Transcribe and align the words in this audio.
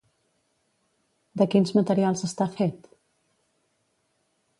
De 1.41 1.45
quins 1.55 1.73
materials 1.79 2.23
està 2.29 2.47
fet? 2.57 2.89